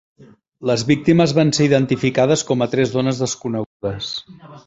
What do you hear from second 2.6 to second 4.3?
a tres dones desconegudes.